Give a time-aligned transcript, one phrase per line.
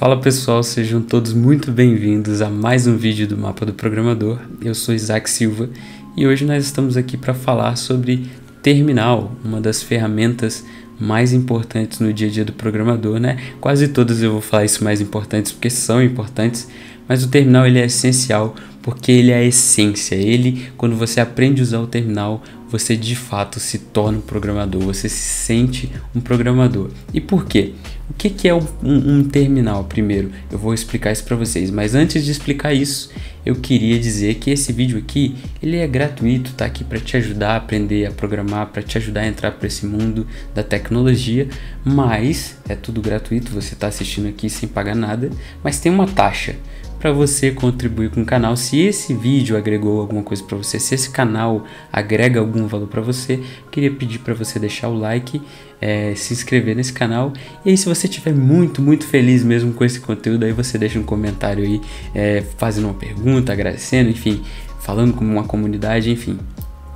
[0.00, 4.38] Fala pessoal, sejam todos muito bem-vindos a mais um vídeo do Mapa do Programador.
[4.64, 5.68] Eu sou Isaac Silva
[6.16, 8.26] e hoje nós estamos aqui para falar sobre
[8.62, 10.64] Terminal, uma das ferramentas
[10.98, 13.36] mais importantes no dia a dia do programador, né?
[13.60, 16.66] Quase todas eu vou falar isso mais importantes porque são importantes,
[17.06, 20.14] mas o terminal ele é essencial porque ele é a essência.
[20.14, 24.80] Ele, quando você aprende a usar o terminal, você de fato se torna um programador,
[24.80, 26.88] você se sente um programador.
[27.12, 27.74] E por quê?
[28.10, 30.32] O que, que é um, um terminal primeiro?
[30.50, 33.10] Eu vou explicar isso para vocês, mas antes de explicar isso,
[33.46, 37.52] eu queria dizer que esse vídeo aqui ele é gratuito, tá aqui para te ajudar
[37.52, 41.48] a aprender a programar, para te ajudar a entrar para esse mundo da tecnologia,
[41.84, 45.30] mas é tudo gratuito, você está assistindo aqui sem pagar nada,
[45.62, 46.56] mas tem uma taxa
[46.98, 48.54] para você contribuir com o canal.
[48.56, 53.00] Se esse vídeo agregou alguma coisa para você, se esse canal agrega algum valor para
[53.00, 53.40] você,
[53.70, 55.40] queria pedir para você deixar o like,
[55.80, 57.32] é, se inscrever nesse canal.
[57.64, 60.98] E aí, se você estiver muito, muito feliz mesmo com esse conteúdo, aí você deixa
[60.98, 61.80] um comentário aí,
[62.14, 64.42] é, fazendo uma pergunta, agradecendo, enfim,
[64.80, 66.38] falando com uma comunidade, enfim.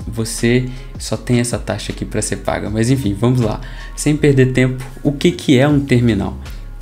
[0.07, 2.69] Você só tem essa taxa aqui para ser paga.
[2.69, 3.61] Mas enfim, vamos lá.
[3.97, 6.37] Sem perder tempo, o que, que é um terminal?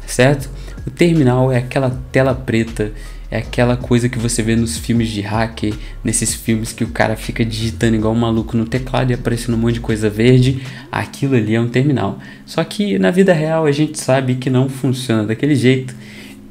[0.06, 0.50] Certo?
[0.86, 2.92] O terminal é aquela tela preta
[3.32, 5.72] é aquela coisa que você vê nos filmes de hacker,
[6.04, 9.58] nesses filmes que o cara fica digitando igual um maluco no teclado e aparecendo um
[9.58, 10.60] monte de coisa verde.
[10.92, 12.18] Aquilo ali é um terminal.
[12.44, 15.94] Só que na vida real a gente sabe que não funciona daquele jeito.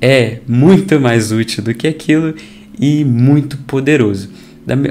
[0.02, 2.34] É muito mais útil do que aquilo
[2.80, 4.32] e muito poderoso.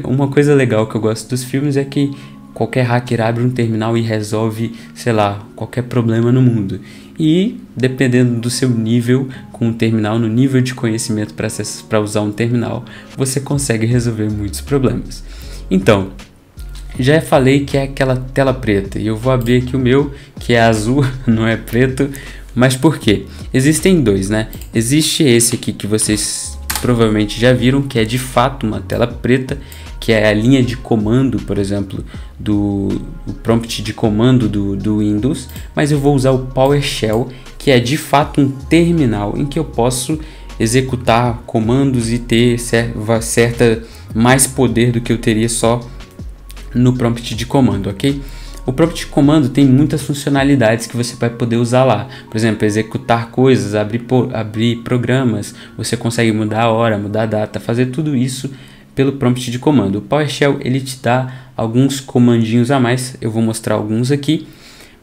[0.05, 2.13] Uma coisa legal que eu gosto dos filmes é que
[2.61, 6.78] qualquer hacker abre um terminal e resolve, sei lá, qualquer problema no mundo
[7.19, 11.33] e dependendo do seu nível com o terminal, no nível de conhecimento
[11.88, 12.84] para usar um terminal,
[13.16, 15.25] você consegue resolver muitos problemas.
[15.70, 16.11] Então,
[16.98, 20.53] já falei que é aquela tela preta e eu vou abrir aqui o meu que
[20.53, 22.11] é azul, não é preto,
[22.55, 23.25] mas por quê?
[23.55, 24.48] Existem dois, né?
[24.75, 26.50] Existe esse aqui que vocês
[26.81, 29.59] provavelmente já viram que é de fato uma tela preta
[30.00, 32.03] que é a linha de comando, por exemplo,
[32.39, 33.03] do
[33.43, 35.47] prompt de comando do, do Windows,
[35.77, 37.28] mas eu vou usar o PowerShell,
[37.59, 40.19] que é de fato um terminal em que eu posso
[40.59, 43.82] executar comandos e ter certa
[44.15, 45.81] mais poder do que eu teria só
[46.75, 48.21] no prompt de comando, ok?
[48.66, 52.09] O prompt de comando tem muitas funcionalidades que você vai poder usar lá.
[52.28, 57.59] Por exemplo, executar coisas, abrir, abrir programas, você consegue mudar a hora, mudar a data,
[57.59, 58.50] fazer tudo isso
[58.94, 59.97] pelo prompt de comando.
[59.97, 64.47] O PowerShell ele te dá alguns comandinhos a mais, eu vou mostrar alguns aqui.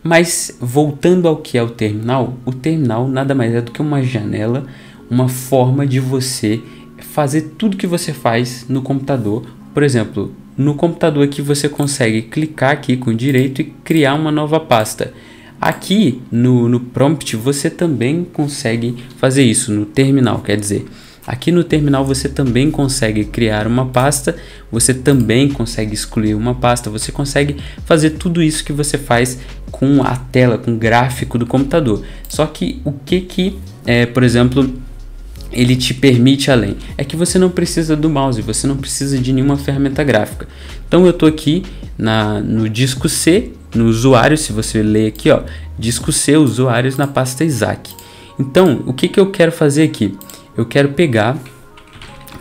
[0.04, 4.04] Mas voltando ao que é o terminal, o terminal nada mais é do que uma
[4.04, 4.68] janela,
[5.10, 6.62] uma forma de você
[7.00, 9.44] fazer tudo que você faz no computador.
[9.74, 14.60] Por exemplo, no computador aqui você consegue clicar aqui com direito e criar uma nova
[14.60, 15.14] pasta.
[15.60, 20.86] Aqui no, no prompt você também consegue fazer isso no terminal, quer dizer,
[21.28, 24.38] Aqui no terminal você também consegue criar uma pasta,
[24.72, 29.38] você também consegue excluir uma pasta, você consegue fazer tudo isso que você faz
[29.70, 32.02] com a tela, com o gráfico do computador.
[32.30, 34.74] Só que o que que, é, por exemplo,
[35.52, 36.76] ele te permite além?
[36.98, 40.48] É que você não precisa do mouse, você não precisa de nenhuma ferramenta gráfica.
[40.88, 41.64] Então eu estou aqui
[41.98, 45.42] na, no disco C, no usuário, se você ler aqui, ó,
[45.78, 47.94] disco C, usuários na pasta Isaac.
[48.40, 50.16] Então, o que, que eu quero fazer aqui?
[50.58, 51.38] eu quero pegar,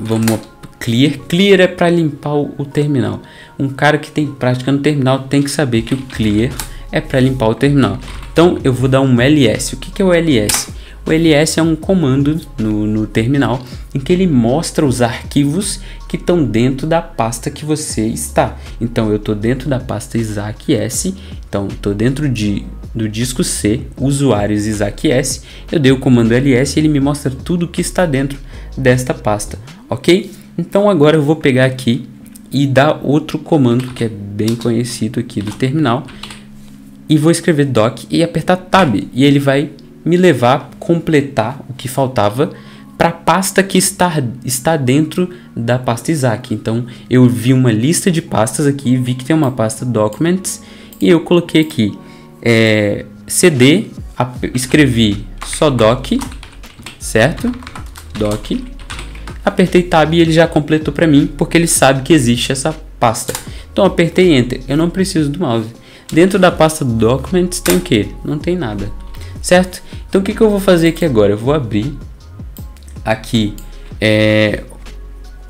[0.00, 0.40] vamos
[0.80, 3.20] clear, clear é para limpar o, o, terminal.
[3.58, 6.50] Um cara que tem prática no terminal tem que saber que o clear
[6.90, 7.98] é para limpar o terminal.
[8.32, 9.74] Então eu vou dar um ls.
[9.74, 10.72] O que, que é o ls?
[11.06, 13.62] O ls é um comando no, no terminal
[13.94, 18.56] em que ele mostra os arquivos que estão dentro da pasta que você está.
[18.80, 21.14] Então eu estou dentro da pasta Isaac S,
[21.48, 22.64] então estou dentro de
[22.96, 27.30] do disco C, usuários Isaac S, eu dei o comando ls e ele me mostra
[27.30, 28.38] tudo que está dentro
[28.76, 29.58] desta pasta,
[29.90, 30.30] ok?
[30.56, 32.08] Então agora eu vou pegar aqui
[32.50, 36.06] e dar outro comando que é bem conhecido aqui do terminal
[37.06, 39.70] e vou escrever doc e apertar tab e ele vai
[40.06, 42.52] me levar a completar o que faltava
[42.96, 46.54] para a pasta que está, está dentro da pasta Isaac.
[46.54, 50.62] Então eu vi uma lista de pastas aqui, vi que tem uma pasta documents
[51.00, 51.98] e eu coloquei aqui
[52.40, 53.86] é, CD,
[54.54, 56.12] escrevi só doc,
[56.98, 57.52] certo?
[58.16, 58.52] Doc.
[59.44, 63.32] Apertei tab e ele já completou para mim, porque ele sabe que existe essa pasta.
[63.72, 65.68] Então apertei enter, eu não preciso do mouse.
[66.12, 68.08] Dentro da pasta documents tem o que?
[68.24, 68.90] Não tem nada,
[69.46, 69.80] certo?
[70.08, 71.32] Então o que, que eu vou fazer aqui agora?
[71.32, 71.96] Eu vou abrir
[73.04, 73.54] aqui
[74.00, 74.64] é,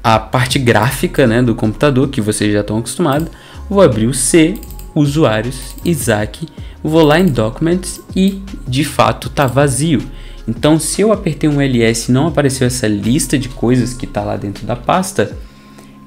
[0.04, 3.31] a parte gráfica né, do computador, que vocês já estão acostumados.
[3.70, 4.56] Vou abrir o C,
[4.94, 6.46] usuários, Isaac,
[6.84, 10.02] vou lá em Documents e de fato tá vazio.
[10.46, 14.20] Então, se eu apertei um ls e não apareceu essa lista de coisas que está
[14.20, 15.34] lá dentro da pasta,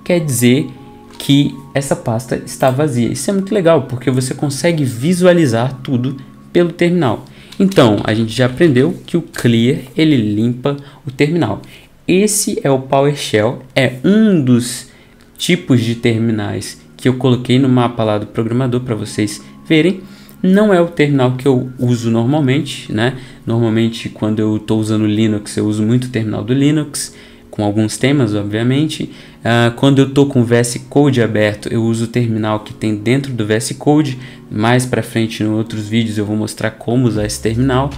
[0.03, 0.69] quer dizer
[1.18, 3.12] que essa pasta está vazia.
[3.12, 6.18] Isso é muito legal porque você consegue visualizar tudo
[6.53, 7.25] pelo terminal.
[7.60, 11.62] Então, a gente já aprendeu que o clear ele limpa o terminal.
[12.08, 14.90] Esse é o PowerShell, é um dos
[15.38, 20.02] tipos de terminais que eu coloquei no mapa lá do programador para vocês verem.
[20.42, 23.18] Não é o terminal que eu uso normalmente, né?
[23.46, 27.14] Normalmente quando eu estou usando Linux eu uso muito o terminal do Linux,
[27.60, 29.12] com alguns temas, obviamente.
[29.40, 32.96] Uh, quando eu estou com o VS Code aberto, eu uso o terminal que tem
[32.96, 34.18] dentro do VS Code.
[34.50, 37.90] Mais para frente, em outros vídeos, eu vou mostrar como usar esse terminal.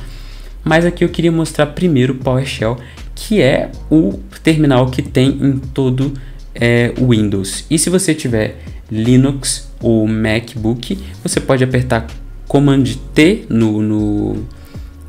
[0.63, 2.79] Mas aqui eu queria mostrar primeiro o PowerShell,
[3.13, 6.11] que é o terminal que tem em todo
[6.55, 7.63] é, o Windows.
[7.69, 12.07] E se você tiver Linux ou MacBook, você pode apertar
[12.47, 14.43] Command T no, no,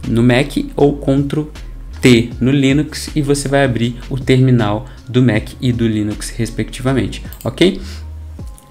[0.07, 1.45] no Mac ou Ctrl
[2.03, 7.23] T no Linux e você vai abrir o terminal do Mac e do Linux respectivamente,
[7.45, 7.81] ok?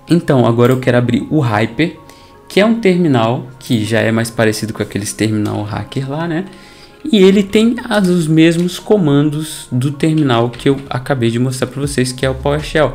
[0.09, 1.97] Então agora eu quero abrir o Hyper,
[2.49, 6.45] que é um terminal que já é mais parecido com aqueles terminal hacker lá, né?
[7.09, 11.79] E ele tem as, os mesmos comandos do terminal que eu acabei de mostrar para
[11.79, 12.93] vocês, que é o PowerShell.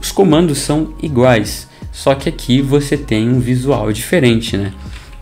[0.00, 4.72] Os comandos são iguais, só que aqui você tem um visual diferente, né?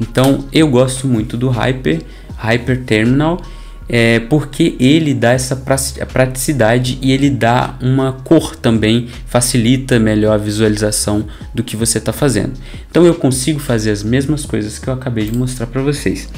[0.01, 2.03] Então eu gosto muito do Hyper,
[2.37, 3.41] Hyper Terminal,
[3.89, 10.39] é, porque ele dá essa praticidade e ele dá uma cor também, facilita melhor a
[10.39, 12.55] visualização do que você está fazendo.
[12.91, 16.29] Então eu consigo fazer as mesmas coisas que eu acabei de mostrar para vocês.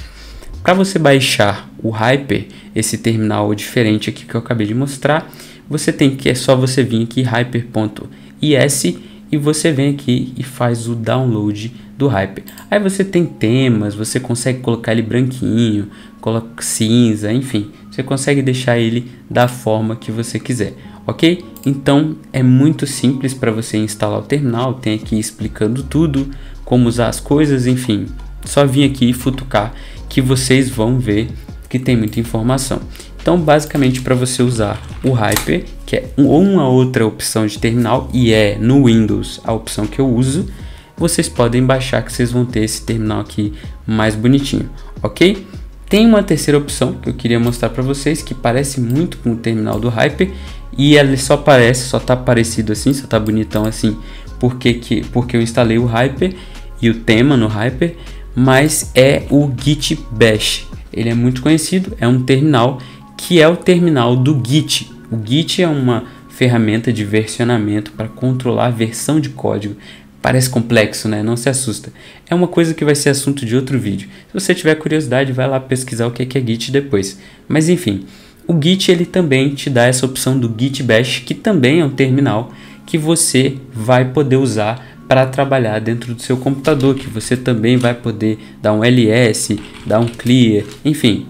[0.62, 5.30] Para você baixar o Hyper, esse terminal diferente aqui que eu acabei de mostrar,
[5.68, 8.84] você tem que é só você vir aqui hyper.is
[9.30, 12.44] e você vem aqui e faz o download do Hyper.
[12.70, 15.88] Aí você tem temas, você consegue colocar ele branquinho,
[16.20, 20.74] coloca cinza, enfim, você consegue deixar ele da forma que você quiser,
[21.06, 21.44] ok?
[21.66, 26.28] Então é muito simples para você instalar o terminal, tem aqui explicando tudo,
[26.64, 28.06] como usar as coisas, enfim,
[28.44, 29.74] só vir aqui futucar
[30.08, 31.28] que vocês vão ver
[31.68, 32.80] que tem muita informação.
[33.28, 38.32] Então, basicamente, para você usar o Hyper, que é uma outra opção de terminal e
[38.32, 40.48] é no Windows a opção que eu uso,
[40.96, 43.52] vocês podem baixar que vocês vão ter esse terminal aqui
[43.86, 44.70] mais bonitinho,
[45.02, 45.46] ok?
[45.90, 49.36] Tem uma terceira opção que eu queria mostrar para vocês que parece muito com o
[49.36, 50.30] terminal do Hyper
[50.78, 53.98] e ele só parece, só tá parecido assim, só tá bonitão assim,
[54.40, 56.34] porque que porque eu instalei o Hyper
[56.80, 57.94] e o tema no Hyper,
[58.34, 60.66] mas é o Git Bash.
[60.90, 62.78] Ele é muito conhecido, é um terminal
[63.18, 64.90] que é o terminal do Git.
[65.10, 69.76] O Git é uma ferramenta de versionamento para controlar a versão de código.
[70.22, 71.22] Parece complexo, né?
[71.22, 71.92] Não se assusta.
[72.30, 74.08] É uma coisa que vai ser assunto de outro vídeo.
[74.28, 77.18] Se você tiver curiosidade, vai lá pesquisar o que é Git depois.
[77.48, 78.06] Mas enfim,
[78.46, 81.90] o Git ele também te dá essa opção do Git Bash, que também é um
[81.90, 82.52] terminal
[82.86, 87.94] que você vai poder usar para trabalhar dentro do seu computador, que você também vai
[87.94, 91.26] poder dar um ls, dar um clear, enfim.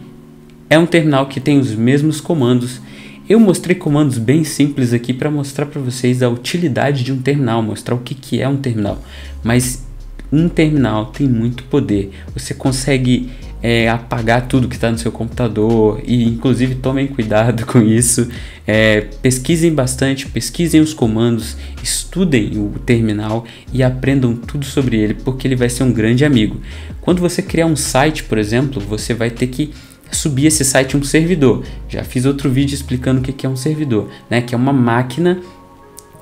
[0.70, 2.80] É um terminal que tem os mesmos comandos
[3.28, 7.62] eu mostrei comandos bem simples aqui para mostrar para vocês a utilidade de um terminal,
[7.62, 9.02] mostrar o que, que é um terminal.
[9.44, 9.84] Mas
[10.32, 12.10] um terminal tem muito poder.
[12.32, 13.28] Você consegue
[13.62, 18.30] é, apagar tudo que está no seu computador e inclusive tomem cuidado com isso.
[18.66, 25.46] É, pesquisem bastante, pesquisem os comandos, estudem o terminal e aprendam tudo sobre ele, porque
[25.46, 26.62] ele vai ser um grande amigo.
[27.02, 29.70] Quando você criar um site, por exemplo, você vai ter que
[30.10, 31.64] subir esse site um servidor.
[31.88, 34.40] Já fiz outro vídeo explicando o que é um servidor, né?
[34.40, 35.40] Que é uma máquina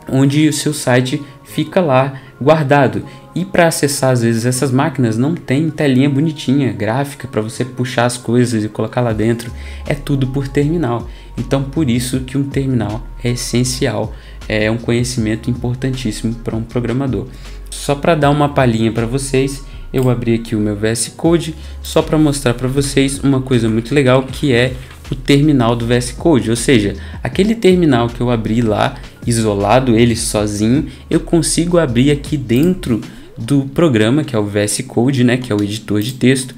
[0.08, 3.04] onde o seu site fica lá guardado.
[3.34, 8.06] E para acessar às vezes essas máquinas não tem telinha bonitinha, gráfica para você puxar
[8.06, 9.52] as coisas e colocar lá dentro.
[9.86, 11.08] É tudo por terminal.
[11.36, 14.14] Então por isso que um terminal é essencial,
[14.48, 17.26] é um conhecimento importantíssimo para um programador.
[17.70, 19.62] Só para dar uma palhinha para vocês,
[19.92, 23.94] eu abri aqui o meu VS Code só para mostrar para vocês uma coisa muito
[23.94, 24.74] legal que é
[25.10, 30.16] o terminal do VS Code, ou seja, aquele terminal que eu abri lá, isolado ele
[30.16, 33.00] sozinho, eu consigo abrir aqui dentro
[33.36, 36.54] do programa que é o VS Code, né, que é o editor de texto,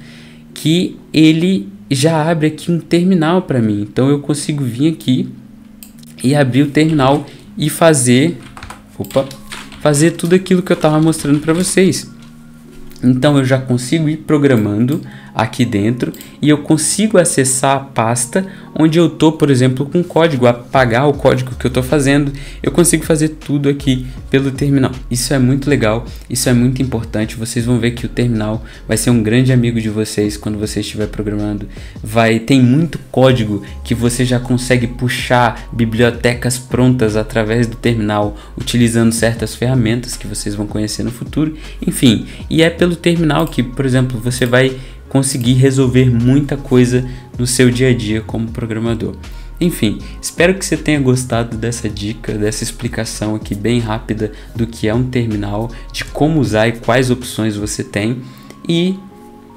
[0.53, 3.81] que ele já abre aqui um terminal para mim.
[3.81, 5.29] Então eu consigo vir aqui
[6.23, 7.25] e abrir o terminal
[7.57, 8.37] e fazer,
[8.97, 9.27] opa,
[9.81, 12.09] fazer tudo aquilo que eu estava mostrando para vocês.
[13.03, 15.01] Então eu já consigo ir programando
[15.33, 18.45] aqui dentro e eu consigo acessar a pasta
[18.75, 22.31] onde eu tô, por exemplo, com código, apagar o código que eu tô fazendo,
[22.63, 24.91] eu consigo fazer tudo aqui pelo terminal.
[25.11, 27.35] Isso é muito legal, isso é muito importante.
[27.35, 30.79] Vocês vão ver que o terminal vai ser um grande amigo de vocês quando você
[30.79, 31.67] estiver programando.
[32.01, 39.11] Vai tem muito código que você já consegue puxar bibliotecas prontas através do terminal, utilizando
[39.11, 41.55] certas ferramentas que vocês vão conhecer no futuro.
[41.85, 44.77] Enfim, e é pelo terminal que, por exemplo, você vai
[45.09, 47.05] conseguir resolver muita coisa
[47.37, 49.15] no seu dia a dia como programador.
[49.59, 54.87] Enfim, espero que você tenha gostado dessa dica, dessa explicação aqui bem rápida do que
[54.87, 58.21] é um terminal, de como usar e quais opções você tem.
[58.67, 58.97] E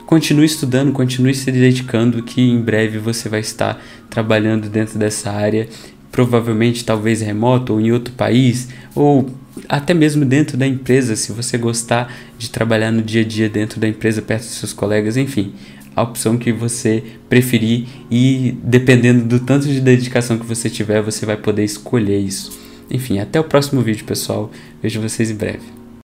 [0.05, 3.81] continue estudando, continue se dedicando, que em breve você vai estar
[4.11, 5.69] trabalhando dentro dessa área,
[6.11, 9.31] provavelmente talvez remoto ou em outro país, ou
[9.69, 13.81] até mesmo dentro da empresa, se você gostar de trabalhar no dia a dia dentro
[13.81, 15.53] da empresa, perto dos seus colegas, enfim,
[15.95, 21.27] a opção que você preferir e dependendo do tanto de dedicação que você tiver, você
[21.27, 22.59] vai poder escolher isso.
[22.91, 24.51] Enfim, até o próximo vídeo, pessoal.
[24.83, 25.82] Vejo vocês em breve.